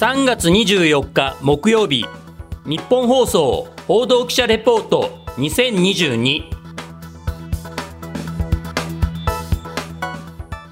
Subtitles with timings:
[0.00, 2.06] 3月24日木曜日。
[2.64, 6.42] 日本放送報道記者レポート2022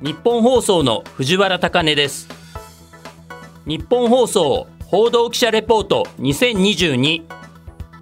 [0.01, 2.27] 日本放送の藤原貴根です。
[3.67, 7.27] 日本放送報道記者レポート2022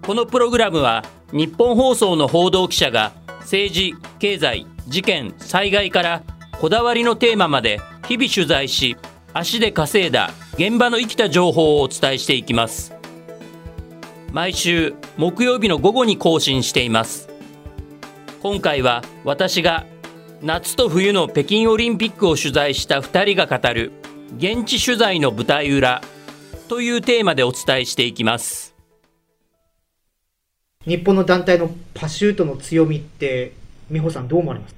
[0.07, 1.03] このプログラムは
[1.33, 6.23] 日本放送の報道記者が政治、経済、事件、災害から
[6.61, 8.97] こだわりのテーマまで日々取材し
[9.33, 12.95] 足で稼いだ現場の生きた情報をお伝えしていきます。
[14.33, 17.29] 毎週木曜日の午後に更新しています。
[18.43, 19.85] 今回は私が
[20.41, 23.93] 夏と冬の北京オリンピックを取材した2人が語る
[24.39, 26.01] 現地取材の舞台裏
[26.69, 28.75] というテーマでお伝えしていきます。
[30.87, 33.53] 日本の団体のパシュートの強みって
[33.91, 34.77] 美穂さんどう思われます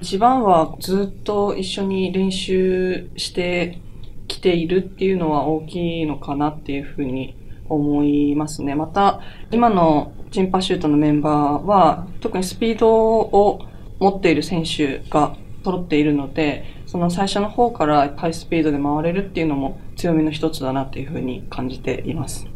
[0.00, 3.80] 一番はずっと一緒に練習して
[4.28, 7.36] きているっていうのは大きいのかなっていうふうに
[7.68, 8.74] 思いますね。
[8.74, 9.20] また、
[9.50, 13.60] 今のチンパシュートのメンバーは、特にスピードを
[13.98, 22.46] 持っている選手が揃っているので、その最初の方からハイスピードで回れるっていうのも強みの一つだなっていうふうに感じています。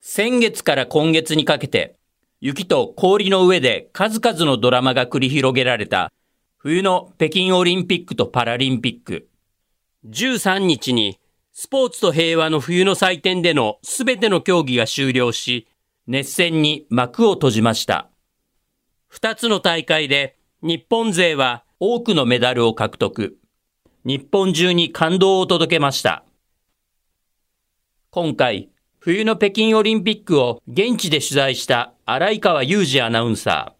[0.00, 1.96] 先月から今月にかけて、
[2.40, 6.12] 雪と氷の上で数々のドラマが繰り広げられた
[6.58, 9.28] 冬の北京オリンピックとパラリンピック。
[10.08, 11.20] 13日に
[11.52, 15.68] スポーツと平和の冬の祭典でのすべての競技が終了し、
[16.06, 18.08] 熱戦に幕を閉じました。
[19.08, 23.36] 二つの大会で日本勢は多くのメダルを獲得。
[24.04, 26.24] 日本中に感動を届けました。
[28.10, 33.74] 今回、冬の北京オリンピックを現地で取材した荒川祐二アナウンサ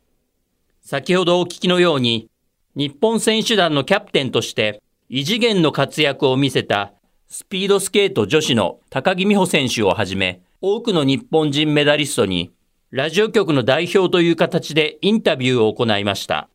[0.84, 0.89] ー。
[0.89, 2.29] 先ほどお聞きのように、
[2.77, 4.83] 日本選手団のキャプテンとして
[5.15, 6.95] 異次元の活躍を見せた
[7.29, 12.51] スピードスケート女子の高木美帆選手をはじめ、多くの日本人メダリストに、
[12.91, 16.48] ラジオ局の代表という形でインタビューを行いました。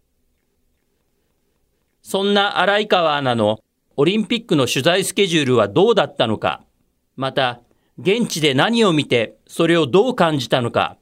[2.02, 3.60] そんな荒井川アナの
[3.96, 6.64] オリンピックの取材スケジュールはどうだったのか、
[7.16, 7.62] また、
[8.00, 10.98] 現地で何を見て、それをどう感じたのか。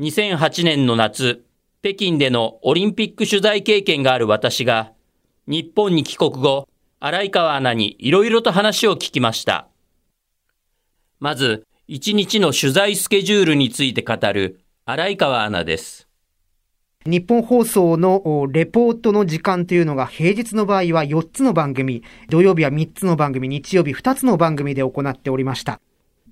[0.00, 1.44] 2008年の夏、
[1.82, 4.95] 北京でのオリンピック取材経験がある私が、
[5.48, 6.68] 日本に帰国後、
[6.98, 9.68] 荒井川アナにいろいろと話を聞きました。
[11.20, 16.08] まず、一日の取材スケジュールについて語る荒井川アナです。
[17.04, 25.80] 日本放送のレポートの時間というのが平日の場合は4つの番組、土曜日は3つの番組、日曜日2つの番組で行っておりました。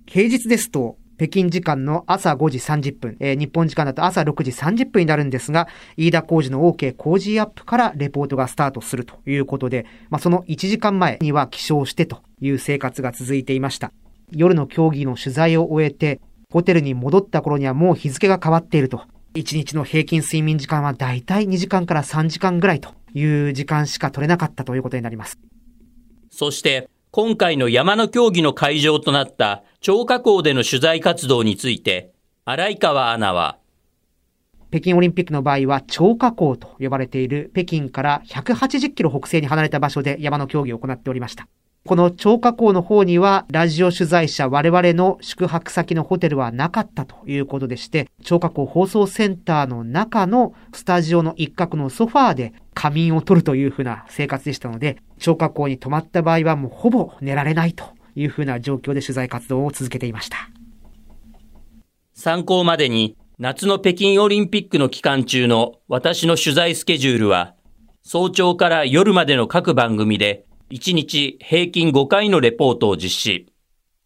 [0.06, 13.92] 平日ですと北京時間の朝5時30分、えー、日本時間だと朝6時30分になるんですが、飯田工事の OK 工事アップからレポートがスタートするということで、まあ、その1時間前には起床してという生活が続いていました。
[14.32, 16.20] 夜の競技の取材を終えて、
[16.50, 19.02] ホテルに戻った頃にはもう日付が変わっていると。
[19.34, 25.38] 1日の平均睡眠時間はだいたい2時間から3時間ぐらいという時間しか取れなかったということになります。
[26.30, 32.10] そして、今回の山の競技の会場となった超過港での取材活動について、
[32.46, 33.58] 荒川アナは、
[34.70, 41.48] 北京オリンピックの場合は超過港と呼ばれている北京から180キロ北西に離れた場所で山の競技を行っておりました。
[41.84, 57.84] この超過港の方には、ラジオ取材者我々の宿泊先のホテルはなかったということでして、超過港放送センターの中のスタジオの一角のソファーで仮眠を取るというふうな生活でしたので、超過港に泊まった場合はもうほぼ寝られないと
[58.14, 60.50] いうふうな状況で取材活動を続けていました。
[62.14, 67.54] 参考までに、夏の北京オリンピックの期間中の私の取材スケジュールは、
[68.02, 73.52] 早朝から夜までの各番組で1日平均5回のレポートを実施。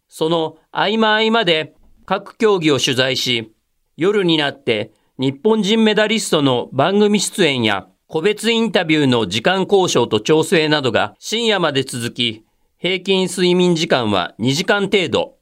[0.08, 1.74] その合間合間で
[2.06, 3.52] 各競技を取材し、
[3.96, 12.44] 夜になって日本人メダリストの番組出演や個別インタビューの時間交渉と調整などが深夜まで続き、
[12.80, 15.38] 平均睡眠時間は2時間程度。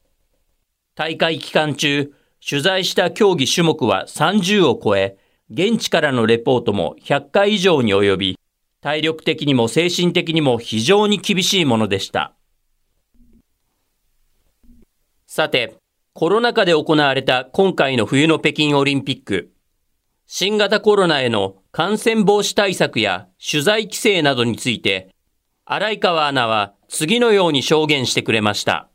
[0.94, 5.18] 大会期間中、取材した競技種目は30を超え、
[5.50, 8.38] 現地からのレポートも100回以上に及び、
[8.80, 12.34] 体力的にも精神的にも非常に厳しいものでした。
[15.26, 15.74] さて、
[16.14, 19.52] コロナ禍で行われた今回の冬の北京オリンピック。
[20.26, 25.14] 新型コロナへの感染防止対策や取材規制などについて、
[25.66, 28.88] 荒井川アナは次のように証言してくれました。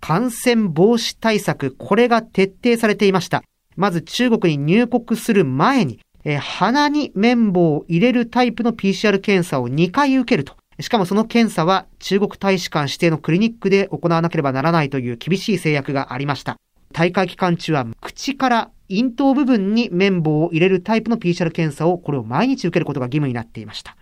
[0.00, 3.42] 感染防止対策、これが徹底されていました。
[3.76, 16.56] まず中国に入国する前に、え、鼻に綿棒を入れるタイプの PCR 検査を2回受けるとしかもその検査は中国大使館指定のクリニックで行わなければならないという厳しい制約がありました。
[16.92, 23.96] 大会期間中は口から咽頭部分に綿棒を入れるタイプの PCR 検査をこれを毎日受けることが義務になっていました。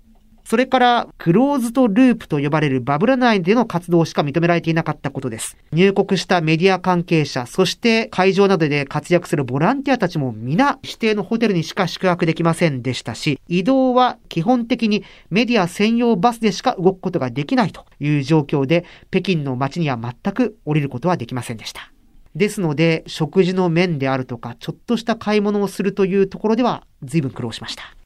[0.49, 5.57] それから、クローズドループと呼ばれるバブル内での活動しか認められていなかったことです。
[5.73, 21.91] 入国したメディア関係者、そして会場などで活躍するボランティアたちも皆指定のホテルにしか宿泊できませんでしたし、移動は基本的にメディア専用バスでしか動くことができないという状況で、北京の街には全く降りることはできませんでした。
[22.37, 27.97] ですので、食事の面であるとか、ちょっとした買い物をするというところでは、随分苦労しました。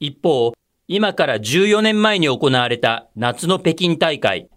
[0.00, 0.54] 一方、
[0.88, 4.48] 今から14年前に行われた夏の北京大会。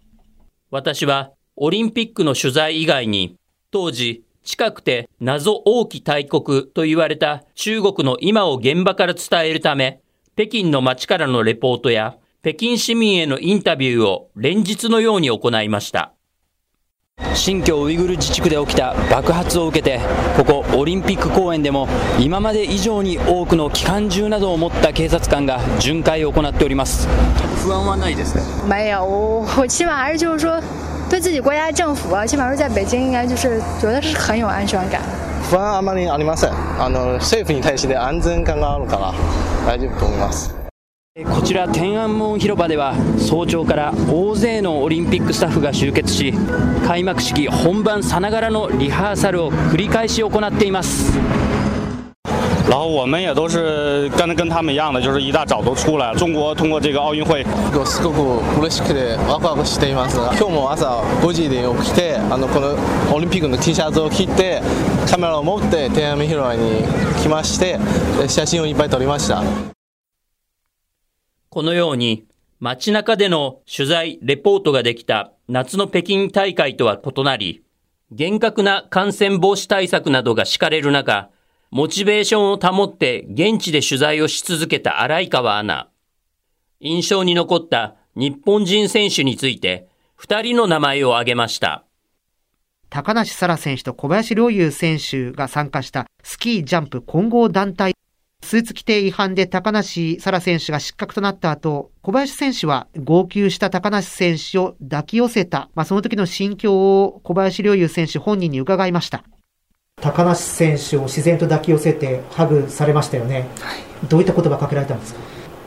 [0.70, 3.34] 私はオリンピックの取材以外に、
[3.72, 10.02] 当時近くて謎大き大国と言われた中国の今を現場から伝えるため、
[10.36, 16.14] 北京の街からのレポートや北京市民へのインタビューを連日のように行いました。
[17.34, 20.00] 新疆ウイグル自治区で起きた爆発を受けて
[20.36, 21.88] ここオリンピック公園でも
[22.18, 27.08] 今まで以上に多くの機関銃などを持った警察官が巡回を行っております。
[27.62, 30.60] 不安はないですか没有我我起码还是就是说
[31.08, 35.00] 对自己国家政府啊起码说在北京应该就是觉得是很有安全感
[35.50, 36.52] 不安あまりありません。
[36.78, 39.12] あの政府に対して安全感があるから
[39.66, 40.59] 大丈夫と思います
[41.26, 46.32] こちら天安門広場では早朝から大勢のオリンピックスタッフが集結し
[46.86, 51.18] 開幕式本番さながらのリハーサルを繰り返し行っています
[52.68, 56.14] 然后我们也都是跟跟他们一样的，就是一大早都出来。
[56.14, 57.44] 中国通过这个奥运会，
[57.84, 60.16] すごく嬉しくてワクワクしています。
[60.38, 62.76] 今日も朝5時に起きて、あのこの
[63.12, 64.62] オリンピックの T シャツを着て、
[65.10, 66.84] カメラを持って天安門広場に
[67.20, 67.80] 来まして、
[68.28, 69.42] 写真をいっぱい撮りました。
[71.52, 72.28] このように
[72.60, 77.64] 街中での取材、レポートができた夏の北京大会とは異なり、
[78.12, 81.30] 厳格な感染防止対策などが敷かれる中、
[81.72, 85.88] モチベーションを保って現地で取材をし続けた荒井川アナ。
[86.78, 91.84] 印象に残った日本人選手について、二人の名前を挙げました。
[92.90, 97.94] 高梨沙羅選手と小林陵侑選手が参加したスキージャンプ混合団体
[98.42, 109.22] スーツ規定違反で高梨沙羅選手が失格となった後、小林選手は号泣した高梨選手を抱き寄せた、まあ、その時の心境を小林陵侑選手本人に伺いました。
[110.00, 113.46] 高梨選手を自然と抱き寄せてハグされましたよね。
[113.60, 115.20] はい、どういった言葉かけられたんですか？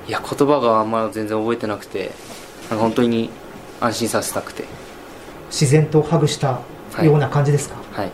[0.07, 2.11] いや、言葉があんま全然覚えてなくて、
[2.69, 3.29] なんか本当に
[3.79, 4.65] 安心させたくて。
[5.51, 6.61] 自然とハグした
[7.03, 8.11] ような感じですか、はい、はい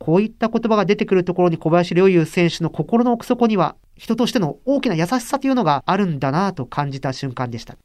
[0.00, 7.76] こういった言葉が出てくるところに小林陵侑選手の心の奥底には人としての大きな優しさというのがあるんだなと感じた瞬間でした。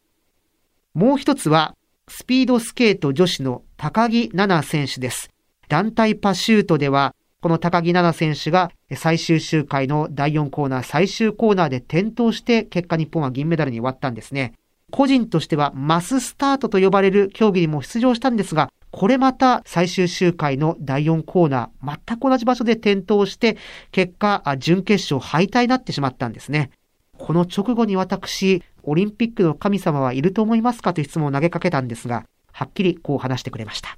[0.93, 1.75] もう一つは、
[2.07, 5.29] スピードスケート女子の高木菜那選手です。
[5.67, 14.53] 団体パシュートでは、この高木菜那選手が最終周回の第4コーナー、最終コーナーで転倒して結果日本は銀メダルに終わったんですね。
[14.89, 23.57] 個人としてはマススタートと呼ばれる競技にも出場したんですが、これまた最終周回の第4コーナー、全く同じ場所で転倒して、
[23.91, 26.69] 結果、準決勝敗退になってしまったんですね。
[27.17, 32.23] この直後に私、オリンピックの神様はいると思いますかという質問を投げかけたんですが、
[32.53, 33.97] はっきりこう話してくれました。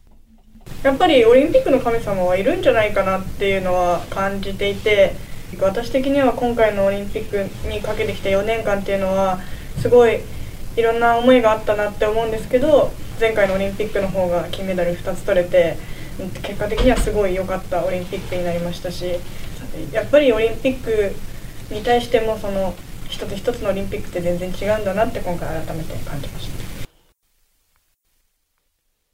[0.81, 5.13] やっぱりオリンピックの神様はいるんじゃないかなっていうのは感じていて、
[5.61, 9.41] 私的には今回のオリンピックにかけてきた4年間っていうのは、
[9.79, 10.21] すごい
[10.77, 15.75] いろんな思いがあったなって思うんですけど、前回のオリンピックの方が金メダル2つ取れて
[16.43, 19.15] 結果的にはすごい良かったオリンピックになりましたし
[19.91, 21.15] やっぱりオリンピック
[21.73, 22.75] に対してもその
[23.09, 26.57] 一つ一つのオリンピックって全然違うんだなって今回改めて感じました。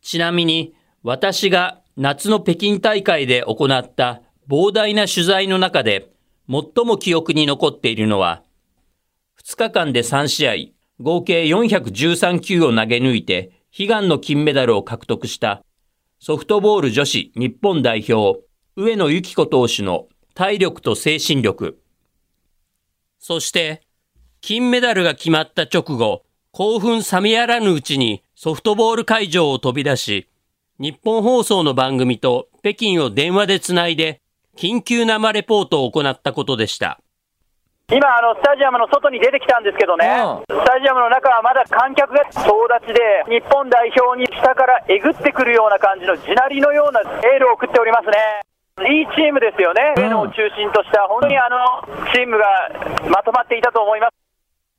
[0.01, 6.09] ちなみに私が夏の北京大会で行った膨大な取材の中で
[6.49, 8.43] 最も記憶に残っているのは
[9.41, 10.72] 2日間で3試合。
[11.01, 15.63] 合計413球を投げ抜いて悲願の金メダルを獲得した
[16.19, 18.41] ソフトボール女子日本代表
[18.75, 21.79] 上野由岐子投手の体力と精神力。
[23.19, 23.81] そして
[24.41, 30.27] 金メダルが決まった直後、興奮冷めやらぬうちにソフトボール会場を飛び出し、
[30.79, 34.21] 日本放送の番組と北京を電話でつないで
[34.57, 37.02] 緊急生レポートを行ったことでした。
[37.93, 40.09] 今あの、スタジアムの外に出てきたんですけどね、
[40.49, 48.41] スタジアムの中はまだ観客が総立ちで、日本代表に下からえぐってくるような感じの地鳴りのようなエールを送っておりますね。
[48.89, 52.45] いいチームですよね、上野を中心とした、本当にあのチームが
[53.09, 54.13] まとまっていたと思います。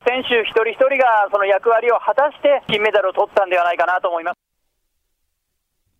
[0.04, 4.38] 選手一人一人がその役割を果たして金メダルを取ったんではないかなと思います。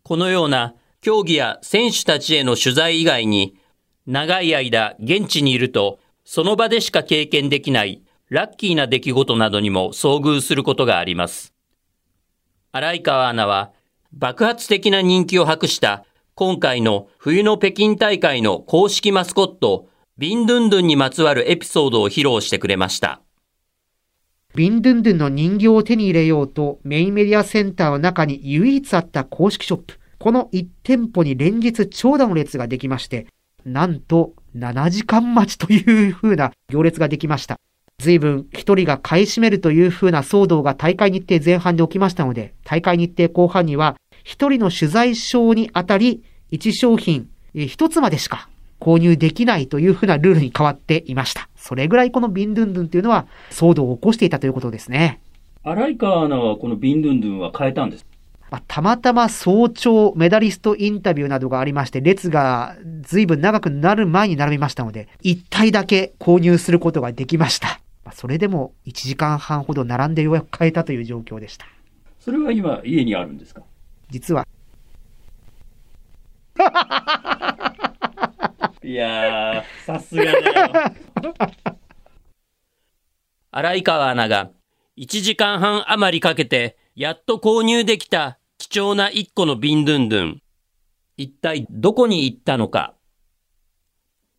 [0.03, 3.55] このような競技や選手たちへの取材以外に、
[4.05, 11.53] 長い間現地にいると、その場でしか経験できないラッキーな出来事などにも遭遇することがあります。
[12.71, 13.71] 荒川アナは
[14.11, 16.03] 爆発的な人気を博した
[16.33, 23.21] 今回の冬の北京大会の公式マスコット、ビンドゥンドゥンにまつわるエピソードを披露してくれました。
[24.55, 29.99] ビンドゥンドゥンの人形を手に入れようとメインメディアセンターの中に唯一あった公式ショップ。
[30.17, 33.27] この1店舗に連日長蛇の列ができまして、
[33.65, 37.59] なんと7時間待ちという風な行列ができました。
[37.97, 51.49] 随分一人が買い占めるという風な騒動が大会日程前半で起きましたので、大会日程後半には一人の取材証にあたり1商品1つまでしか購入できないという風なルールに変わっていました。
[51.55, 55.21] それぐらいこのビンドゥンドゥンというのは騒動を起こしていたということですね。
[55.63, 58.05] 荒川アナはこのビンドゥンドゥンは変えたんです。
[58.55, 67.81] まあ、たまたま早朝メダリストインタビューなどがありまして、列が随分長くなる前に並びましたので、1体だけ購入することができました。
[68.05, 71.65] まあ、それでも1時間半ほど並んでようやく買えたという状況でした。
[72.21, 73.61] それは今家にあるんですか？
[74.09, 74.47] 実は。
[78.81, 80.71] いやー、さすがだよ。
[83.51, 84.51] 荒川アナが
[84.97, 90.41] 1時間半余りかけてやっと購入できた貴重な1個のビンドゥンドゥン。
[91.17, 92.95] 一体どこに行ったのか。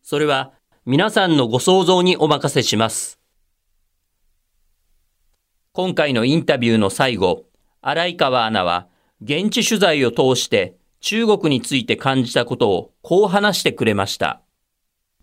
[0.01, 0.53] それは
[0.85, 3.19] 皆さんのご想像にお任せします。
[5.71, 7.45] 今回のインタビューの最後、
[7.81, 8.87] 荒井川アナは
[9.21, 14.41] 現地取材を通して中国について感じたことをこう話してくれました。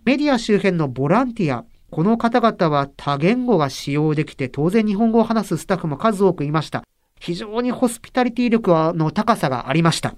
[0.04, 6.84] メディア周辺のボランティア、この方々は多言語が使用できて当然日本語を話すスタッフも数多くいました。
[7.24, 10.14] 非常にホスピタリティ力の高さがありました。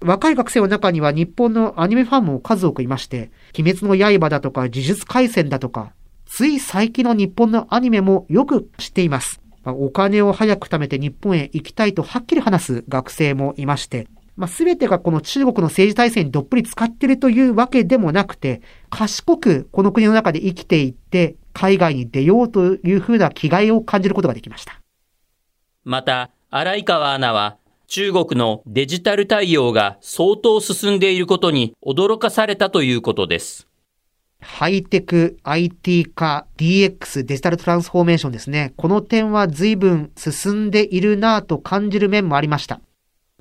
[0.00, 5.92] 若い学生の中には日本のアニメファンも数多くいまして、鬼滅の刃だとか呪術廻戦だとか、
[6.24, 9.42] つい最近の日本のアニメもよく知っています。
[9.64, 24.79] まあ、お金を早く貯めて日本へ行きたいとはっきり話す学生もいまして、まあ、全てがこの中国の政治体制にどっぷり使ってるというわけでもなくて、賢くこの国の中で生きていって、海外に出ようというふうな気概を感じることができました。
[25.84, 27.56] また、荒川アナは、
[27.86, 33.66] 中国のデジタル対応が相当進んでいることに驚かされたということです。
[34.40, 38.74] ハイテク、IT 化、DX、デジタルトランスフォーメーションですね。
[38.76, 42.80] この点は随分進んでいるなぁと感じる面もありました。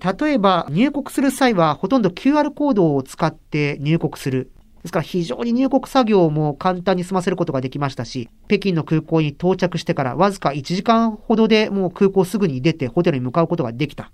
[0.01, 4.49] 例えば、入国する際はほとんど QR コードを使って入国する。
[4.83, 14.11] ですから非常に入国作業も簡単に済ませることができましたし、北京の空港に到着してからわずか1時間ほどでもう空港すぐに出てホテルに向かうことができた。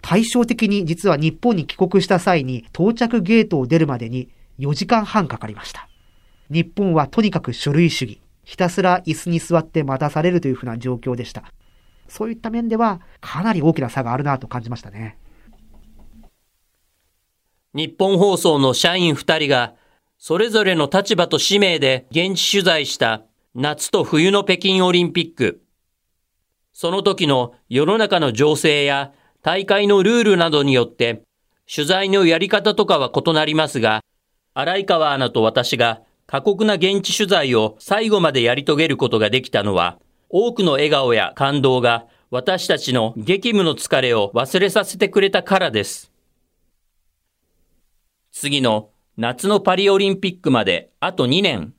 [0.00, 5.88] 対照的に実は日本に帰国した際に到着ゲートを出るまでに4時間半かかりました。
[6.50, 8.20] 日本はとにかく書類主義。
[8.44, 11.52] ひたすら椅子に座って待たされるというふうな状況でした。
[12.08, 15.18] そういった面ではかなり大きな差があるなと感じましたね。
[17.74, 19.74] 日本放送の社員2人が
[20.18, 23.22] それぞれの立場と使命で現地取材した
[23.54, 25.62] 夏と冬の北京オリンピック。
[26.72, 31.22] その時の世の中の情勢や大会のルールなどによって
[31.72, 34.02] 取材のやり方とかは異なりますが、
[34.54, 46.10] 荒井川アナと私が過酷な現地取材を最後までやり遂げることができたのは、多くの笑顔や感動が私たちの激務の疲れを忘れさせてくれたからです。
[48.32, 51.74] 次の夏のパリオリンピックまであと2年。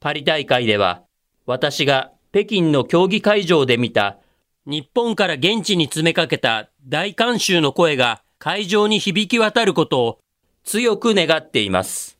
[0.00, 1.02] パリ大会では
[1.44, 4.16] 私が北京の競技会場で見た
[4.64, 10.18] 日本から現地に詰めかけた大観衆の声が会場に響き渡ることを
[10.64, 12.18] 強く願っています。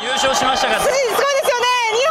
[0.00, 1.66] 優勝しましたが、すごいですよね、
[1.98, 2.06] 日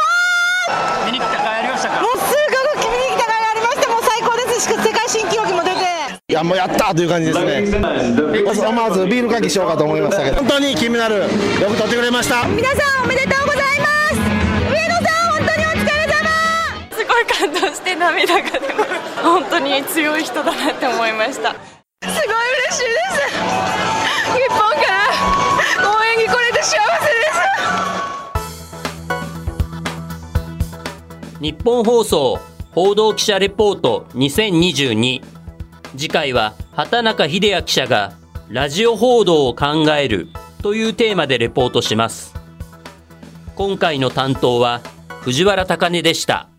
[1.06, 6.19] 本見に来た甲斐ありましたかもうすごく見に来た甲斐ありました、もう最高ですし、世界新記録も出て。
[6.30, 7.66] いやもうやったという感じですね。
[7.74, 10.36] 思わずビールかけしようかと思いましたけど。
[10.36, 11.30] 本当に金メダルよく
[11.76, 12.46] 取ってくれました。
[12.46, 14.14] 皆さんおめでとうございます。
[14.70, 16.30] 上野さん本当にお疲れ様。
[16.92, 18.90] すごい感動して涙が出ます
[19.24, 21.50] 本当に強い人だなって思いました。
[21.50, 21.56] す
[22.06, 23.26] ごい嬉しいです。
[24.38, 27.26] 日本から応援に来れて幸せで
[31.34, 31.40] す。
[31.40, 32.38] 日本放送
[32.70, 35.39] 報道記者レポート2022
[35.96, 38.12] 次回は畑中秀也記者が
[38.48, 40.28] ラジオ報道を考える
[40.62, 42.34] というテーマでレポートします。
[43.56, 44.80] 今回の担当は
[45.22, 46.49] 藤原貴根でした。